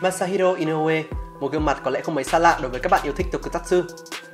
[0.00, 1.02] Masahiro Inoue,
[1.40, 3.26] một gương mặt có lẽ không mấy xa lạ đối với các bạn yêu thích
[3.32, 3.82] tokusatsu.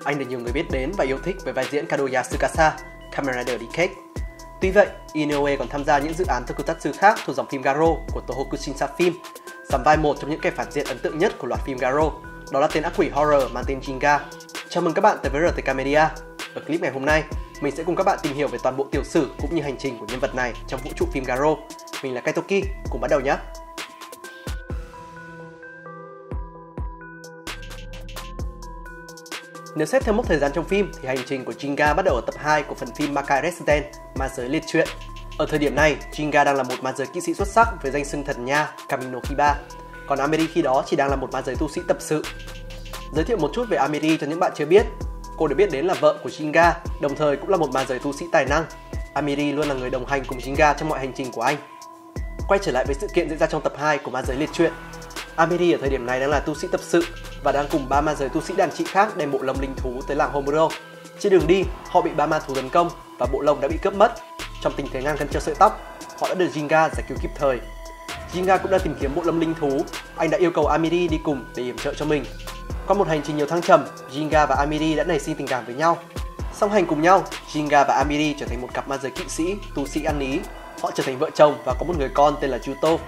[0.04, 2.76] Anh được nhiều người biết đến và yêu thích với vai diễn Kadoya Tsukasa,
[3.12, 3.94] Kamen Rider Decade.
[4.60, 7.86] Tuy vậy, Inoue còn tham gia những dự án tokusatsu khác thuộc dòng phim Garo
[8.12, 9.12] của Tohoku Shinsa Film,
[9.68, 12.10] sắm vai một trong những kẻ phản diện ấn tượng nhất của loạt phim Garo,
[12.52, 14.18] đó là tên ác quỷ horror mang tên Jinga.
[14.68, 16.04] Chào mừng các bạn tới với RTK Media.
[16.54, 17.24] Ở clip ngày hôm nay,
[17.60, 19.76] mình sẽ cùng các bạn tìm hiểu về toàn bộ tiểu sử cũng như hành
[19.78, 21.56] trình của nhân vật này trong vũ trụ phim Garo.
[22.02, 23.36] Mình là Kaitoki, cùng bắt đầu nhé!
[29.76, 32.14] Nếu xét theo mốc thời gian trong phim thì hành trình của Jinga bắt đầu
[32.14, 34.88] ở tập 2 của phần phim Makai Resident, Ma giới liệt truyện.
[35.38, 37.92] Ở thời điểm này, Jinga đang là một ma giới kỵ sĩ xuất sắc với
[37.92, 39.54] danh xưng thần nha Kamino Kiba,
[40.06, 42.22] còn Amiri khi đó chỉ đang là một ma giới tu sĩ tập sự.
[43.14, 44.86] Giới thiệu một chút về Amiri cho những bạn chưa biết.
[45.36, 47.98] Cô được biết đến là vợ của Jinga, đồng thời cũng là một ma giới
[47.98, 48.64] tu sĩ tài năng.
[49.14, 51.56] Amiri luôn là người đồng hành cùng Jinga trong mọi hành trình của anh.
[52.48, 54.50] Quay trở lại với sự kiện diễn ra trong tập 2 của ma giới liệt
[54.52, 54.72] truyện,
[55.36, 57.04] Amiri ở thời điểm này đang là tu sĩ tập sự
[57.42, 59.74] và đang cùng ba ma giới tu sĩ đàn trị khác đem bộ lông linh
[59.76, 60.68] thú tới làng Homuro.
[61.18, 63.76] Trên đường đi, họ bị ba ma thú tấn công và bộ lông đã bị
[63.82, 64.12] cướp mất.
[64.62, 65.80] Trong tình thế ngang cân treo sợi tóc,
[66.20, 67.60] họ đã được Jinga giải cứu kịp thời.
[68.34, 69.80] Jinga cũng đang tìm kiếm bộ lông linh thú.
[70.16, 72.24] Anh đã yêu cầu Amiri đi cùng để yểm trợ cho mình.
[72.86, 75.66] Qua một hành trình nhiều thăng trầm, Jinga và Amiri đã nảy sinh tình cảm
[75.66, 75.98] với nhau.
[76.54, 79.56] Song hành cùng nhau, Jinga và Amiri trở thành một cặp ma giới kỵ sĩ,
[79.74, 80.40] tu sĩ ăn ý.
[80.82, 82.98] Họ trở thành vợ chồng và có một người con tên là Juto.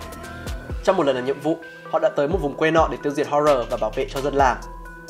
[0.85, 1.59] Trong một lần làm nhiệm vụ,
[1.91, 4.21] họ đã tới một vùng quê nọ để tiêu diệt horror và bảo vệ cho
[4.21, 4.61] dân làng.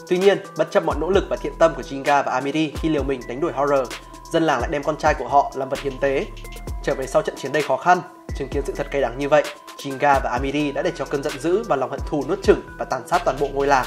[0.09, 2.89] Tuy nhiên, bất chấp mọi nỗ lực và thiện tâm của Jinga và Amiri khi
[2.89, 3.93] liều mình đánh đuổi horror,
[4.33, 6.27] dân làng lại đem con trai của họ làm vật hiến tế.
[6.83, 8.01] Trở về sau trận chiến đầy khó khăn,
[8.37, 9.43] chứng kiến sự thật cay đắng như vậy,
[9.77, 12.61] Jinga và Amiri đã để cho cơn giận dữ và lòng hận thù nuốt chửng
[12.79, 13.87] và tàn sát toàn bộ ngôi làng.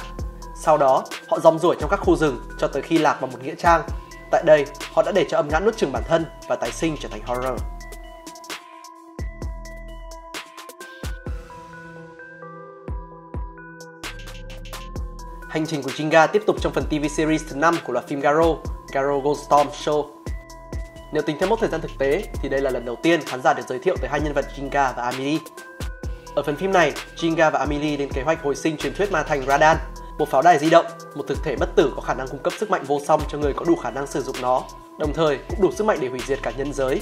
[0.55, 3.37] Sau đó, họ rong ruổi trong các khu rừng cho tới khi lạc vào một
[3.43, 3.81] nghĩa trang.
[4.31, 6.95] Tại đây, họ đã để cho âm nhãn nuốt chửng bản thân và tái sinh
[6.99, 7.61] trở thành horror.
[15.51, 18.19] Hành trình của Jinga tiếp tục trong phần TV series thứ 5 của loạt phim
[18.19, 18.55] Garo,
[18.93, 20.05] Garo Goldstorm Storm Show.
[21.13, 23.41] Nếu tính theo mốc thời gian thực tế thì đây là lần đầu tiên khán
[23.41, 25.39] giả được giới thiệu tới hai nhân vật Jinga và Amelie.
[26.35, 29.23] Ở phần phim này, Jinga và Amelie lên kế hoạch hồi sinh truyền thuyết ma
[29.23, 29.77] thành Radan,
[30.17, 30.85] một pháo đài di động,
[31.15, 33.37] một thực thể bất tử có khả năng cung cấp sức mạnh vô song cho
[33.37, 34.63] người có đủ khả năng sử dụng nó,
[34.99, 37.01] đồng thời cũng đủ sức mạnh để hủy diệt cả nhân giới.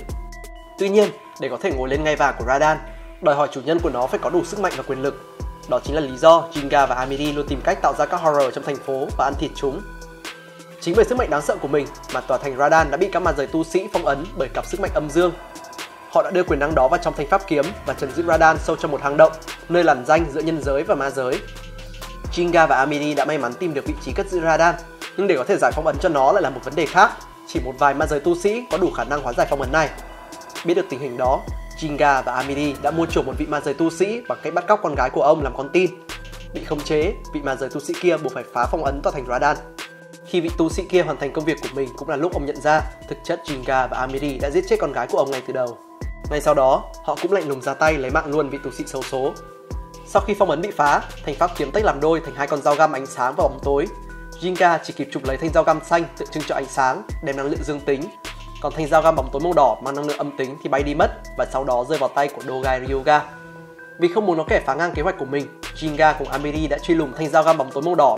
[0.80, 2.78] Tuy nhiên, để có thể ngồi lên ngai vàng của Radan,
[3.22, 5.80] đòi hỏi chủ nhân của nó phải có đủ sức mạnh và quyền lực đó
[5.84, 8.64] chính là lý do Jinga và Amiri luôn tìm cách tạo ra các horror trong
[8.64, 9.82] thành phố và ăn thịt chúng.
[10.82, 13.20] Chính bởi sức mạnh đáng sợ của mình mà tòa thành Radan đã bị các
[13.20, 15.32] màn giới tu sĩ phong ấn bởi cặp sức mạnh âm dương.
[16.12, 18.58] Họ đã đưa quyền năng đó vào trong thanh pháp kiếm và trấn giữ Radan
[18.58, 19.32] sâu trong một hang động,
[19.70, 21.40] nơi lằn danh giữa nhân giới và ma giới.
[22.36, 24.76] Jinga và Amiri đã may mắn tìm được vị trí cất giữ Radan,
[25.18, 27.12] nhưng để có thể giải phong ấn cho nó lại là một vấn đề khác.
[27.48, 29.72] Chỉ một vài ma giới tu sĩ có đủ khả năng hóa giải phong ấn
[29.72, 29.90] này.
[30.66, 31.40] Biết được tình hình đó,
[31.80, 34.68] Jinga và Amiri đã mua chuộc một vị ma giới tu sĩ bằng cách bắt
[34.68, 35.92] cóc con gái của ông làm con tin.
[36.54, 39.12] Bị khống chế, vị ma giới tu sĩ kia buộc phải phá phong ấn tòa
[39.12, 39.58] thành Radan.
[40.26, 42.46] Khi vị tu sĩ kia hoàn thành công việc của mình cũng là lúc ông
[42.46, 45.42] nhận ra thực chất Jinga và Amiri đã giết chết con gái của ông ngay
[45.48, 45.78] từ đầu.
[46.30, 48.84] Ngay sau đó, họ cũng lạnh lùng ra tay lấy mạng luôn vị tu sĩ
[48.88, 49.34] xấu số.
[50.08, 52.62] Sau khi phong ấn bị phá, thành pháp kiếm tách làm đôi thành hai con
[52.62, 53.88] dao găm ánh sáng và bóng tối.
[54.42, 57.38] Jinga chỉ kịp chụp lấy thanh dao găm xanh tượng trưng cho ánh sáng, đem
[57.38, 58.02] năng lượng dương tính
[58.62, 60.84] còn thanh dao găm bóng tối màu đỏ mang năng lượng âm tính thì bay
[60.84, 63.22] đi mất và sau đó rơi vào tay của Dogai Ryuga.
[64.00, 66.78] Vì không muốn nó kẻ phá ngang kế hoạch của mình, Jinga cùng Amiri đã
[66.78, 68.18] truy lùng thanh dao găm bóng tối màu đỏ.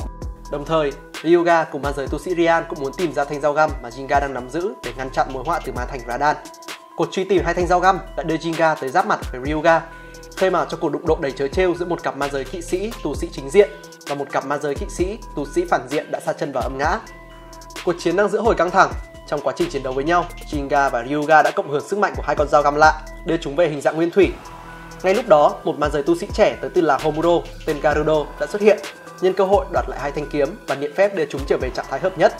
[0.52, 0.92] Đồng thời,
[1.24, 3.90] Ryuga cùng ma giới tu sĩ Rian cũng muốn tìm ra thanh dao găm mà
[3.90, 6.36] Jinga đang nắm giữ để ngăn chặn mối họa từ ma thành Radan.
[6.96, 9.82] Cuộc truy tìm hai thanh dao găm đã đưa Jinga tới giáp mặt với Ryuga,
[10.38, 12.62] khơi mào cho cuộc đụng độ đầy trớ trêu giữa một cặp ma giới kỵ
[12.62, 13.70] sĩ tu sĩ chính diện
[14.08, 16.64] và một cặp ma giới kỵ sĩ tu sĩ phản diện đã sa chân vào
[16.64, 17.00] âm ngã.
[17.86, 18.92] Cuộc chiến đang giữa hồi căng thẳng
[19.32, 22.14] trong quá trình chiến đấu với nhau, Shinga và Ryuga đã cộng hưởng sức mạnh
[22.16, 24.32] của hai con dao găm lạ, đưa chúng về hình dạng nguyên thủy.
[25.04, 28.26] Ngay lúc đó, một ma giới tu sĩ trẻ tới từ là Homuro tên Garudo
[28.40, 28.80] đã xuất hiện,
[29.22, 31.70] nhân cơ hội đoạt lại hai thanh kiếm và niệm phép đưa chúng trở về
[31.70, 32.36] trạng thái hợp nhất.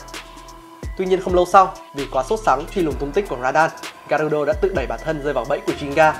[0.98, 3.70] Tuy nhiên không lâu sau, vì quá sốt sắng truy lùng tung tích của Radan,
[4.08, 6.12] Garudo đã tự đẩy bản thân rơi vào bẫy của Jinga.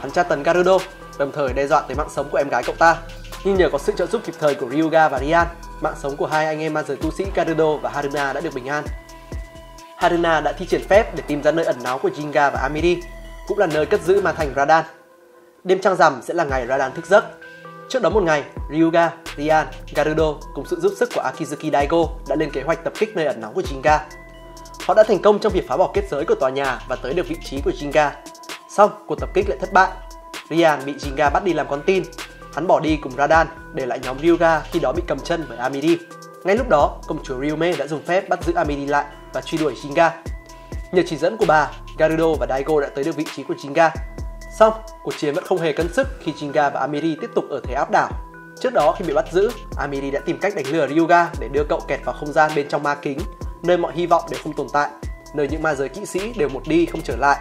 [0.00, 0.78] Hắn tra tấn Garudo,
[1.18, 2.96] đồng thời đe dọa tới mạng sống của em gái cậu ta.
[3.44, 5.46] Nhưng nhờ có sự trợ giúp kịp thời của Ryuga và Rian,
[5.80, 8.54] mạng sống của hai anh em ma giới tu sĩ Garudo và Haruna đã được
[8.54, 8.84] bình an.
[9.98, 13.02] Haruna đã thi triển phép để tìm ra nơi ẩn náu của Jinga và Amiri,
[13.46, 14.84] cũng là nơi cất giữ ma thành Radan.
[15.64, 17.24] Đêm trăng rằm sẽ là ngày Radan thức giấc.
[17.88, 21.98] Trước đó một ngày, Ryuga, Rian, Garudo cùng sự giúp sức của Akizuki Daigo
[22.28, 23.98] đã lên kế hoạch tập kích nơi ẩn náu của Jinga.
[24.86, 27.14] Họ đã thành công trong việc phá bỏ kết giới của tòa nhà và tới
[27.14, 28.10] được vị trí của Jinga.
[28.76, 29.90] Xong, cuộc tập kích lại thất bại.
[30.50, 32.04] Rian bị Jinga bắt đi làm con tin.
[32.54, 35.58] Hắn bỏ đi cùng Radan, để lại nhóm Ryuga khi đó bị cầm chân bởi
[35.58, 35.98] Amiri.
[36.44, 39.58] Ngay lúc đó, công chúa Ryume đã dùng phép bắt giữ Amiri lại và truy
[39.58, 40.22] đuổi Shinga.
[40.92, 43.90] Nhờ chỉ dẫn của bà, Garudo và Daigo đã tới được vị trí của Shinga.
[44.58, 47.60] Xong, cuộc chiến vẫn không hề cân sức khi Shinga và Amiri tiếp tục ở
[47.64, 48.10] thế áp đảo.
[48.60, 51.64] Trước đó khi bị bắt giữ, Amiri đã tìm cách đánh lừa Ryuga để đưa
[51.68, 53.18] cậu kẹt vào không gian bên trong ma kính,
[53.62, 54.90] nơi mọi hy vọng đều không tồn tại,
[55.34, 57.38] nơi những ma giới kỵ sĩ đều một đi không trở lại.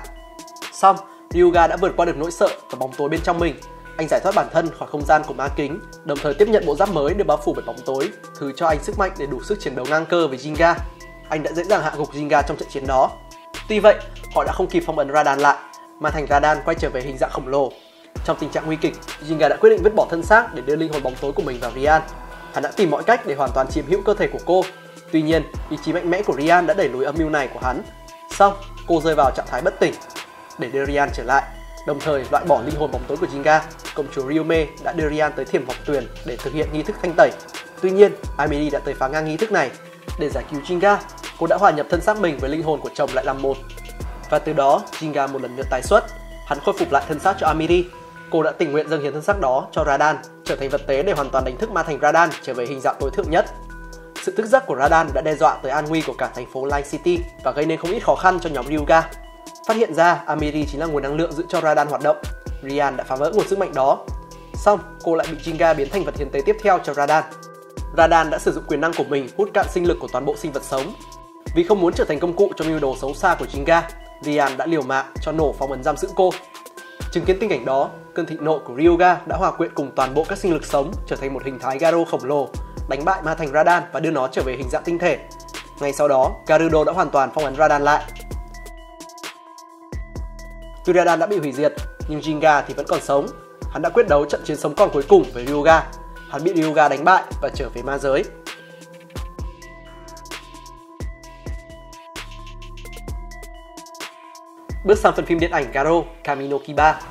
[0.73, 0.95] Xong,
[1.29, 3.55] Ryuga đã vượt qua được nỗi sợ và bóng tối bên trong mình.
[3.97, 6.65] Anh giải thoát bản thân khỏi không gian của ma kính, đồng thời tiếp nhận
[6.65, 8.09] bộ giáp mới được bao phủ bởi bóng tối,
[8.39, 10.75] thứ cho anh sức mạnh để đủ sức chiến đấu ngang cơ với Jinga.
[11.29, 13.11] Anh đã dễ dàng hạ gục Jinga trong trận chiến đó.
[13.69, 13.95] Tuy vậy,
[14.35, 15.57] họ đã không kịp phong ấn Radan lại,
[15.99, 17.71] mà thành Radan quay trở về hình dạng khổng lồ.
[18.25, 18.93] Trong tình trạng nguy kịch,
[19.27, 21.43] Jinga đã quyết định vứt bỏ thân xác để đưa linh hồn bóng tối của
[21.43, 22.01] mình vào Rian.
[22.53, 24.63] Hắn đã tìm mọi cách để hoàn toàn chiếm hữu cơ thể của cô.
[25.11, 27.59] Tuy nhiên, ý chí mạnh mẽ của Rian đã đẩy lùi âm mưu này của
[27.63, 27.81] hắn.
[28.31, 28.53] Xong,
[28.87, 29.93] cô rơi vào trạng thái bất tỉnh.
[30.57, 31.43] Để đưa Rian trở lại,
[31.87, 33.59] đồng thời loại bỏ linh hồn bóng tối của Jinga,
[33.95, 36.95] công chúa Ryume đã đưa Rian tới thiểm vọng tuyền để thực hiện nghi thức
[37.01, 37.31] thanh tẩy.
[37.81, 39.71] Tuy nhiên, Amiri đã tới phá ngang nghi thức này.
[40.19, 40.97] Để giải cứu Jinga,
[41.39, 43.57] cô đã hòa nhập thân xác mình với linh hồn của chồng lại làm một.
[44.29, 46.03] Và từ đó, Jinga một lần nữa tái xuất.
[46.45, 47.85] Hắn khôi phục lại thân xác cho Amiri
[48.31, 51.03] Cô đã tình nguyện dâng hiến thân xác đó cho Radan, trở thành vật tế
[51.03, 53.45] để hoàn toàn đánh thức ma thành Radan trở về hình dạng tối thượng nhất.
[54.23, 56.65] Sự thức giấc của Radan đã đe dọa tới an nguy của cả thành phố
[56.65, 59.03] Light City và gây nên không ít khó khăn cho nhóm Ryuga.
[59.67, 62.17] Phát hiện ra Amiri chính là nguồn năng lượng giữ cho Radan hoạt động,
[62.63, 64.05] Rian đã phá vỡ nguồn sức mạnh đó.
[64.53, 67.23] Xong, cô lại bị Jinga biến thành vật hiến tế tiếp theo cho Radan.
[67.97, 70.35] Radan đã sử dụng quyền năng của mình hút cạn sinh lực của toàn bộ
[70.37, 70.93] sinh vật sống.
[71.55, 73.81] Vì không muốn trở thành công cụ cho mưu đồ xấu xa của Jinga,
[74.21, 76.31] Rian đã liều mạng cho nổ phong ấn giam giữ cô
[77.11, 80.13] Chứng kiến tình cảnh đó, cơn thịnh nộ của Ryuga đã hòa quyện cùng toàn
[80.13, 82.47] bộ các sinh lực sống trở thành một hình thái Garo khổng lồ,
[82.89, 85.19] đánh bại ma thành Radan và đưa nó trở về hình dạng tinh thể.
[85.79, 88.03] Ngay sau đó, Garudo đã hoàn toàn phong ấn Radan lại.
[90.87, 91.73] Tuy đã bị hủy diệt,
[92.07, 93.27] nhưng Jinga thì vẫn còn sống.
[93.71, 95.83] Hắn đã quyết đấu trận chiến sống còn cuối cùng với Ryuga.
[96.29, 98.23] Hắn bị Ryuga đánh bại và trở về ma giới.
[104.85, 107.01] Bước sang phần phim điện ảnh Garo Kamino Kiba.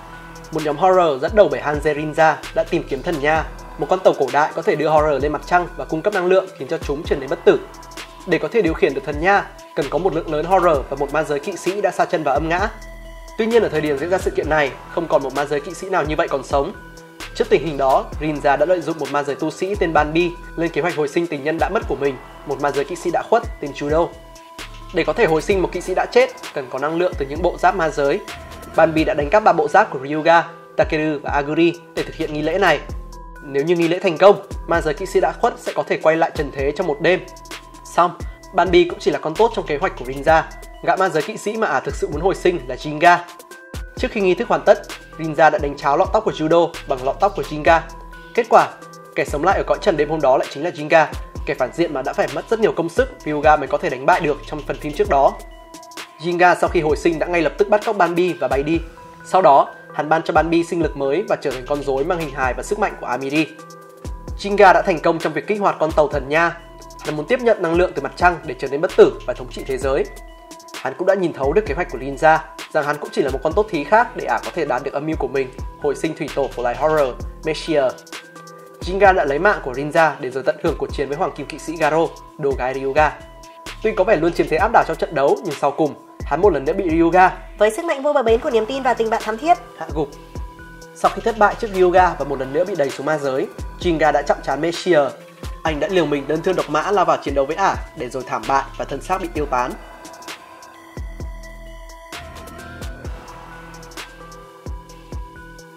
[0.53, 3.45] Một nhóm horror dẫn đầu bởi Hanze Rinza đã tìm kiếm thần nha,
[3.79, 6.15] một con tàu cổ đại có thể đưa horror lên mặt trăng và cung cấp
[6.15, 7.61] năng lượng khiến cho chúng trở nên bất tử.
[8.27, 10.97] Để có thể điều khiển được thần nha, cần có một lượng lớn horror và
[10.97, 12.69] một ma giới kỵ sĩ đã sa chân vào âm ngã.
[13.39, 15.61] Tuy nhiên ở thời điểm diễn ra sự kiện này, không còn một ma giới
[15.61, 16.73] kỵ sĩ nào như vậy còn sống.
[17.35, 20.31] Trước tình hình đó, Rinja đã lợi dụng một ma giới tu sĩ tên Banbi
[20.57, 22.17] lên kế hoạch hồi sinh tình nhân đã mất của mình,
[22.47, 24.07] một ma giới kỵ sĩ đã khuất tên Chudo.
[24.95, 27.27] Để có thể hồi sinh một kỵ sĩ đã chết, cần có năng lượng từ
[27.27, 28.21] những bộ giáp ma giới.
[28.77, 30.45] Banbi đã đánh cắp ba bộ giáp của Ryuga,
[30.77, 32.81] Takeru và Aguri để thực hiện nghi lễ này.
[33.43, 35.99] Nếu như nghi lễ thành công, ma giới kỵ sĩ đã khuất sẽ có thể
[36.03, 37.21] quay lại trần thế trong một đêm.
[37.85, 38.19] Xong,
[38.55, 40.43] Banbi cũng chỉ là con tốt trong kế hoạch của Rinja.
[40.83, 43.19] Gã ma giới kỵ sĩ mà ả thực sự muốn hồi sinh là Jinga.
[43.97, 44.83] Trước khi nghi thức hoàn tất,
[45.19, 47.81] Rinja đã đánh cháo lọn tóc của Judo bằng lọn tóc của Jinga.
[48.35, 48.69] Kết quả,
[49.15, 51.07] kẻ sống lại ở cõi trần đêm hôm đó lại chính là Jinga,
[51.47, 53.91] kẻ phản diện mà đã phải mất rất nhiều công sức Ryuga mới có thể
[53.91, 55.33] đánh bại được trong phần phim trước đó.
[56.21, 58.81] Jinga sau khi hồi sinh đã ngay lập tức bắt cóc Banbi và bay đi.
[59.25, 62.19] Sau đó, hắn ban cho Banbi sinh lực mới và trở thành con rối mang
[62.19, 63.47] hình hài và sức mạnh của Amiri.
[64.39, 66.59] Jinga đã thành công trong việc kích hoạt con tàu thần nha.
[67.05, 69.35] Hắn muốn tiếp nhận năng lượng từ mặt trăng để trở nên bất tử và
[69.35, 70.05] thống trị thế giới.
[70.87, 72.39] Hắn cũng đã nhìn thấu được kế hoạch của Rinja
[72.73, 74.83] rằng hắn cũng chỉ là một con tốt thí khác để ả có thể đạt
[74.85, 75.49] được âm mưu của mình,
[75.83, 77.93] hồi sinh thủy tổ của loài horror, Messiah
[78.81, 81.47] Jinga đã lấy mạng của Rinja để rồi tận hưởng cuộc chiến với hoàng kim
[81.47, 82.07] kỵ sĩ Garo,
[82.39, 83.13] đồ gái Ryuga.
[83.83, 86.41] Tuy có vẻ luôn chiếm thế áp đảo trong trận đấu nhưng sau cùng, hắn
[86.41, 88.95] một lần nữa bị Ryuga với sức mạnh vô bờ bến của niềm tin và
[88.95, 90.09] tình bạn thắm thiết hạ gục.
[90.95, 93.47] Sau khi thất bại trước Ryuga và một lần nữa bị đẩy xuống ma giới,
[93.81, 95.13] Jinga đã chạm trán Messiah.
[95.63, 98.09] Anh đã liều mình đơn thương độc mã lao vào chiến đấu với ả để
[98.09, 99.73] rồi thảm bại và thân xác bị tiêu tán.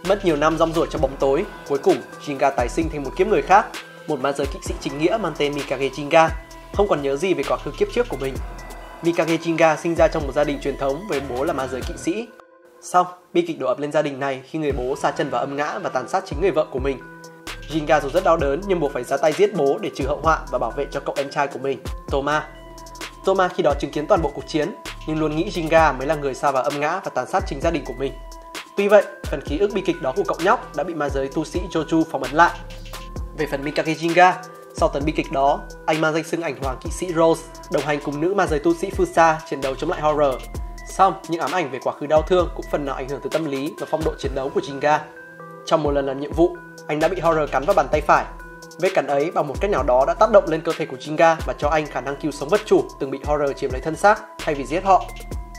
[0.10, 3.10] Mất nhiều năm rong ruổi trong bóng tối, cuối cùng Jinga tái sinh thành một
[3.18, 3.66] kiếp người khác,
[4.08, 6.30] một ma giới kỵ sĩ chính nghĩa mang tên Mikage Jinga,
[6.74, 8.34] không còn nhớ gì về quá khứ kiếp trước của mình.
[9.04, 11.82] Mikage Jinga sinh ra trong một gia đình truyền thống với bố là ma giới
[11.82, 12.28] kỵ sĩ.
[12.82, 15.42] Xong, bi kịch đổ ập lên gia đình này khi người bố sa chân vào
[15.42, 17.00] âm ngã và tàn sát chính người vợ của mình.
[17.72, 20.20] Jinga dù rất đau đớn nhưng buộc phải ra tay giết bố để trừ hậu
[20.24, 21.80] họa và bảo vệ cho cậu em trai của mình,
[22.12, 22.48] Toma.
[23.26, 24.76] Toma khi đó chứng kiến toàn bộ cuộc chiến
[25.08, 27.62] nhưng luôn nghĩ Jinga mới là người sa vào âm ngã và tàn sát chính
[27.62, 28.14] gia đình của mình.
[28.80, 31.28] Tuy vậy, phần ký ức bi kịch đó của cậu nhóc đã bị ma giới
[31.28, 32.60] tu sĩ Joju phóng ấn lại.
[33.38, 34.34] Về phần Mikage Jinga,
[34.74, 37.84] sau tấn bi kịch đó, anh mang danh xưng ảnh hoàng kỵ sĩ Rose, đồng
[37.84, 40.42] hành cùng nữ ma giới tu sĩ Fusa chiến đấu chống lại horror.
[40.90, 43.30] Xong, những ám ảnh về quá khứ đau thương cũng phần nào ảnh hưởng tới
[43.30, 45.00] tâm lý và phong độ chiến đấu của Jinga.
[45.66, 46.58] Trong một lần làm nhiệm vụ,
[46.88, 48.26] anh đã bị horror cắn vào bàn tay phải.
[48.80, 50.98] Vết cắn ấy bằng một cách nào đó đã tác động lên cơ thể của
[50.98, 53.82] Jinga và cho anh khả năng cứu sống vật chủ từng bị horror chiếm lấy
[53.82, 55.06] thân xác thay vì giết họ.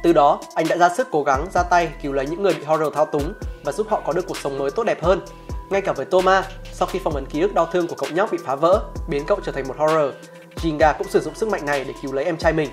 [0.02, 2.64] Từ đó, anh đã ra sức cố gắng ra tay cứu lấy những người bị
[2.64, 3.33] horror thao túng
[3.64, 5.21] và giúp họ có được cuộc sống mới tốt đẹp hơn.
[5.71, 8.33] Ngay cả với Toma, sau khi phong ấn ký ức đau thương của cậu nhóc
[8.33, 10.14] bị phá vỡ, biến cậu trở thành một horror,
[10.57, 12.71] Jinga cũng sử dụng sức mạnh này để cứu lấy em trai mình.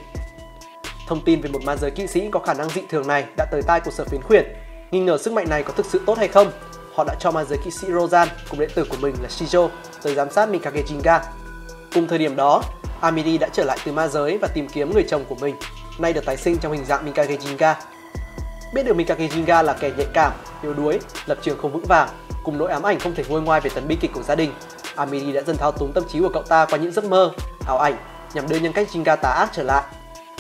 [1.08, 3.46] Thông tin về một ma giới kỵ sĩ có khả năng dị thường này đã
[3.52, 4.46] tới tai của sở phiến khuyển.
[4.92, 6.52] Nghi ngờ sức mạnh này có thực sự tốt hay không,
[6.96, 9.70] họ đã cho ma giới kỵ sĩ Rozan cùng đệ tử của mình là Shijo
[10.04, 11.20] tới giám sát Mikage Jinga.
[11.94, 12.64] Cùng thời điểm đó,
[13.02, 15.56] Amiri đã trở lại từ ma giới và tìm kiếm người chồng của mình,
[16.00, 17.74] nay được tái sinh trong hình dạng Mikage Jinga.
[18.74, 20.32] Biết được Mikage Jinga là kẻ nhạy cảm,
[20.64, 22.10] yếu đuối, lập trường không vững vàng,
[22.44, 24.52] cùng nỗi ám ảnh không thể nguôi ngoai về tấn bi kịch của gia đình,
[24.96, 27.32] Amiri đã dần thao túng tâm trí của cậu ta qua những giấc mơ,
[27.68, 27.98] ảo ảnh
[28.34, 29.84] nhằm đưa nhân cách Jinga tà ác trở lại.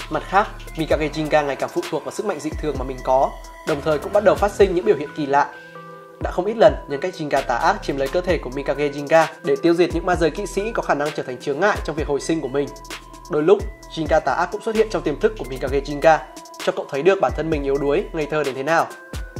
[0.10, 0.48] Mặt khác,
[0.78, 3.32] Mikage Jinga ngày càng phụ thuộc vào sức mạnh dị thường mà mình có,
[3.68, 5.52] đồng thời cũng bắt đầu phát sinh những biểu hiện kỳ lạ.
[6.24, 8.90] Đã không ít lần, nhân cách Jinga tà ác chiếm lấy cơ thể của Mikage
[8.90, 11.60] Jinga để tiêu diệt những ma giới kỵ sĩ có khả năng trở thành chướng
[11.60, 12.68] ngại trong việc hồi sinh của mình.
[13.30, 13.60] Đôi lúc,
[13.96, 16.18] Jinka tà ác cũng xuất hiện trong tiềm thức của Mikage Jinka,
[16.66, 18.88] cho cậu thấy được bản thân mình yếu đuối, ngây thơ đến thế nào,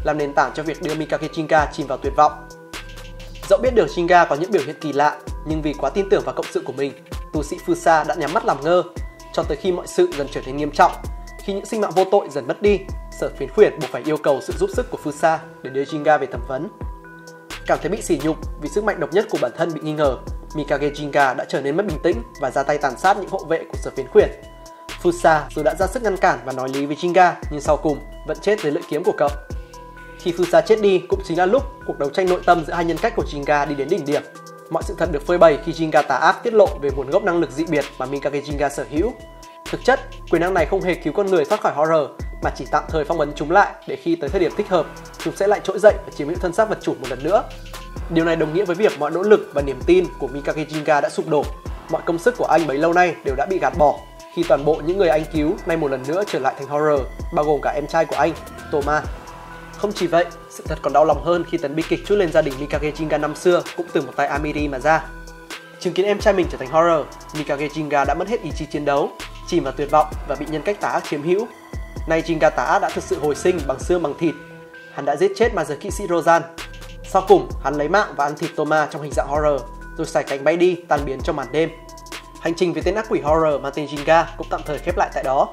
[0.04, 2.32] làm nền tảng cho việc đưa Mikage Jinka chìm vào tuyệt vọng.
[3.50, 6.24] Dẫu biết được Jinga có những biểu hiện kỳ lạ, nhưng vì quá tin tưởng
[6.26, 6.94] vào cộng sự của mình,
[7.34, 8.84] tu sĩ Fusa đã nhắm mắt làm ngơ,
[9.34, 10.92] cho tới khi mọi sự dần trở nên nghiêm trọng.
[11.44, 12.80] Khi những sinh mạng vô tội dần mất đi,
[13.20, 16.20] sở phiến khuyển buộc phải yêu cầu sự giúp sức của Fusa để đưa Jinga
[16.20, 16.68] về thẩm vấn.
[17.68, 19.94] Cảm thấy bị sỉ nhục vì sức mạnh độc nhất của bản thân bị nghi
[19.94, 20.18] ngờ,
[20.58, 23.44] Mikage Jinga đã trở nên mất bình tĩnh và ra tay tàn sát những hộ
[23.44, 24.30] vệ của sở phiến khuyển.
[25.04, 28.00] Fusa dù đã ra sức ngăn cản và nói lý với Jinga nhưng sau cùng
[28.28, 29.30] vẫn chết dưới lưỡi kiếm của cậu.
[30.20, 32.86] Khi Fusa chết đi cũng chính là lúc cuộc đấu tranh nội tâm giữa hai
[32.86, 34.22] nhân cách của Jinga đi đến đỉnh điểm.
[34.70, 37.24] Mọi sự thật được phơi bày khi Jinga tà ác tiết lộ về nguồn gốc
[37.24, 39.14] năng lực dị biệt mà Mikage Jinga sở hữu.
[39.72, 40.00] Thực chất,
[40.32, 42.10] quyền năng này không hề cứu con người thoát khỏi horror,
[42.44, 44.86] mà chỉ tạm thời phong ấn chúng lại để khi tới thời điểm thích hợp,
[45.18, 47.44] chúng sẽ lại trỗi dậy và chiếm hữu thân xác vật chủ một lần nữa.
[48.10, 51.02] Điều này đồng nghĩa với việc mọi nỗ lực và niềm tin của Mikage Jinga
[51.02, 51.46] đã sụp đổ.
[51.90, 54.00] Mọi công sức của anh bấy lâu nay đều đã bị gạt bỏ
[54.38, 57.02] khi toàn bộ những người anh cứu nay một lần nữa trở lại thành horror,
[57.34, 58.34] bao gồm cả em trai của anh,
[58.72, 59.02] Toma.
[59.78, 62.32] Không chỉ vậy, sự thật còn đau lòng hơn khi tấn bi kịch chút lên
[62.32, 65.06] gia đình Mikage Jinga năm xưa cũng từ một tay Amiri mà ra.
[65.80, 68.66] Chứng kiến em trai mình trở thành horror, Mikage Jinga đã mất hết ý chí
[68.66, 69.12] chiến đấu,
[69.48, 71.48] chìm vào tuyệt vọng và bị nhân cách tà ác chiếm hữu.
[72.08, 74.36] Nay Jinga tà ác đã thực sự hồi sinh bằng xương bằng thịt.
[74.94, 76.42] Hắn đã giết chết ma giới kỵ sĩ Rozan.
[77.10, 79.62] Sau cùng, hắn lấy mạng và ăn thịt Toma trong hình dạng horror,
[79.98, 81.70] rồi xài cánh bay đi tan biến trong màn đêm.
[82.40, 85.10] Hành trình với tên ác quỷ horror mang tên Jinga cũng tạm thời khép lại
[85.14, 85.50] tại đó.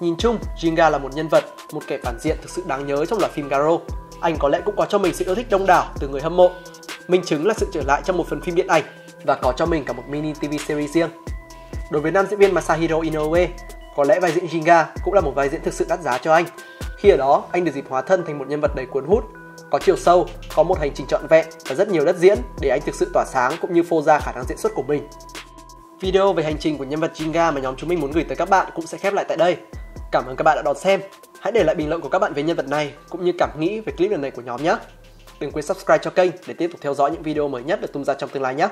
[0.00, 3.06] Nhìn chung, Jinga là một nhân vật, một kẻ phản diện thực sự đáng nhớ
[3.06, 3.78] trong loạt phim Garo.
[4.20, 6.36] Anh có lẽ cũng có cho mình sự yêu thích đông đảo từ người hâm
[6.36, 6.50] mộ.
[7.08, 8.82] Minh chứng là sự trở lại trong một phần phim điện ảnh
[9.24, 11.10] và có cho mình cả một mini TV series riêng.
[11.90, 13.48] Đối với nam diễn viên Masahiro Inoue,
[13.96, 16.32] có lẽ vai diễn Jinga cũng là một vai diễn thực sự đắt giá cho
[16.32, 16.44] anh.
[16.96, 19.24] Khi ở đó, anh được dịp hóa thân thành một nhân vật đầy cuốn hút,
[19.69, 22.69] có chiều sâu, có một hành trình trọn vẹn và rất nhiều đất diễn để
[22.69, 25.07] anh thực sự tỏa sáng cũng như phô ra khả năng diễn xuất của mình.
[26.01, 28.35] Video về hành trình của nhân vật Jinga mà nhóm chúng mình muốn gửi tới
[28.35, 29.57] các bạn cũng sẽ khép lại tại đây.
[30.11, 31.01] Cảm ơn các bạn đã đón xem.
[31.39, 33.49] Hãy để lại bình luận của các bạn về nhân vật này cũng như cảm
[33.59, 34.75] nghĩ về clip lần này của nhóm nhé.
[35.39, 37.93] Đừng quên subscribe cho kênh để tiếp tục theo dõi những video mới nhất được
[37.93, 38.67] tung ra trong tương lai nhé.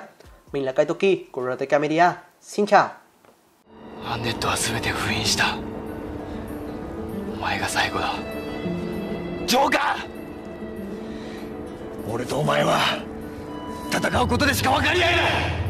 [0.54, 2.12] Mình là Kaitoki của RTK Media.
[2.42, 2.90] Xin chào.
[4.06, 5.58] アンネットは全て封印した
[7.34, 8.16] お前が最後だ
[9.46, 10.13] ジョーカー
[12.09, 13.03] 俺とお前は
[13.91, 15.23] 戦うことでしか分かり合えな
[15.61, 15.64] い。